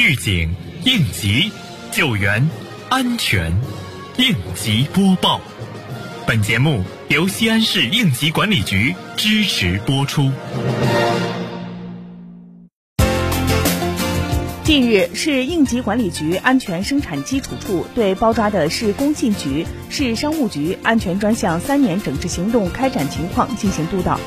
[0.00, 0.48] 预警、
[0.86, 1.52] 应急、
[1.92, 2.48] 救援、
[2.88, 3.52] 安全，
[4.16, 5.42] 应急播报。
[6.26, 10.30] 本节目由西安市应急管理局支持播出。
[14.64, 24.18] 近日，市应急管理局安全生产基础处对包抓的市工信局、市商务局安全专项三年整治行动开展情况进行督导。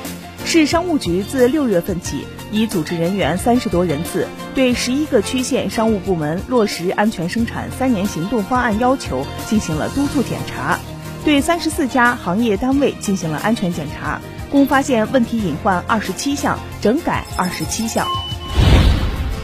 [0.45, 10.79] 市商务局自六月份起，已组织人员三十多人次，对十一个区县商务部门落实安全生产三年行动方案要求进行了督促检查，
[11.25, 14.21] 对三十四家行业单位进行了安全检查，
[14.51, 18.07] 共发现问题隐患二十七项，整改二十七项。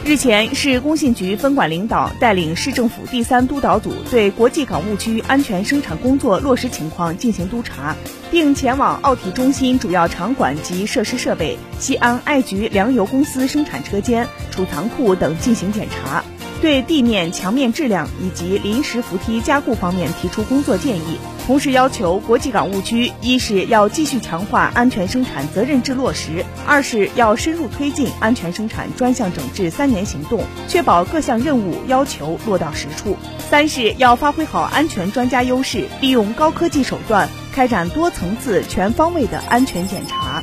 [0.02, 7.94] 日前，市工信局分管领导带领市政府第三督导组对国际港务区安全生产工作落实情况进行督查，
[8.30, 14.26] 并前往奥体中心主要场馆及设施设备、西安爱菊粮油公司生产车间、
[14.60, 16.22] 储藏库等进行检查。
[16.60, 21.16] 对地面、墙面质量以及临时扶梯加固方面提出工作建议，
[21.46, 33.16] 同时要求国际港务区：一是要继续强化安全生产责任制落实；二是要深入推进安全生产专项整治三年行动，确保各项任务要求落到实处；
[33.48, 40.42] 三是要发挥好安全专家优势，利用高科技手段开展多层次、全方位的安全检查。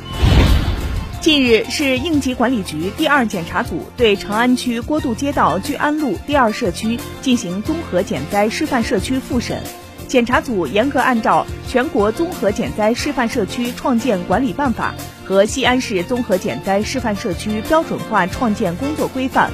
[1.28, 9.62] 近日，市应急管理局第二检查组对长安区郭渡街道聚安路第二社区进行综合减灾示范社区复审。
[10.06, 14.94] 检查组严格按照《全国综合减灾示范社区创建管理办法》
[15.28, 19.50] 和西安市综合减灾示范社区标准化创建工作规范，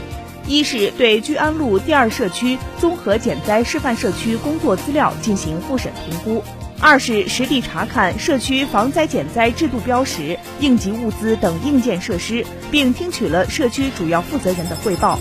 [0.47, 6.41] 一是对聚安路第二社区综合减灾示范社区工作资料进行复审评估。
[6.85, 15.19] 二是实地查看社区防灾减灾制度标识、应急物资等硬件设施，并听取了社区主要负责人的汇报。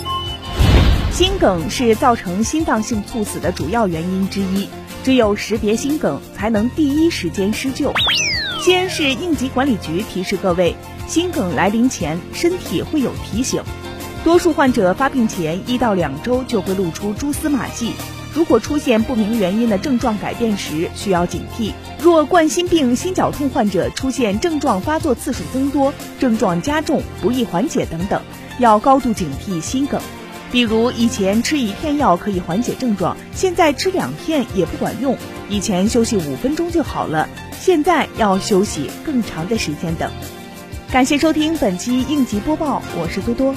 [1.14, 4.67] 心梗是造成心脏性猝死的主要原因之一，
[5.05, 7.93] 只有识别心梗，才能第一时间施救。
[8.60, 10.76] 西安市应急管理局提示各位，
[11.08, 13.64] 心梗来临前，身体会有提醒，
[14.23, 17.92] 多数患者发病前一到两周就会露出蛛丝马迹。
[18.34, 21.73] 如果出现不明原因的症状改变时，需要警惕。
[22.00, 28.22] 若冠心病、心绞痛患者出现症状发作次数增多、症状加重、不易缓解等等，
[28.60, 30.02] 要高度警惕心梗。
[30.54, 35.16] 比如以前吃一片药可以缓解症状，现在吃两片也不管用；
[35.50, 37.28] 以前休息五分钟就好了，
[37.60, 40.10] 现在要休息更长的时间等。
[40.92, 43.54] 感谢收听本期应急播报，我是多多。